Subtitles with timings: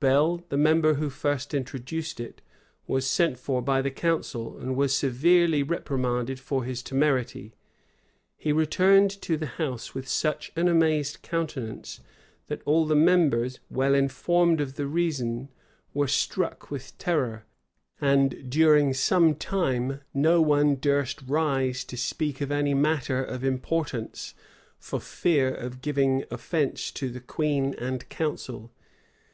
[0.00, 2.40] Bell, the member who first introduced it,
[2.86, 7.52] was sent for by the council, and was severely reprimanded for his temerity.
[8.38, 12.00] He returned to the house with such an amazed countenance,
[12.46, 15.50] that all the members, well informed of the reason,
[15.92, 17.44] were struck with terror;
[18.00, 24.32] and during some time no one durst rise to speak of any matter of importance,
[24.78, 28.72] for fear of giving offence to the queen and council.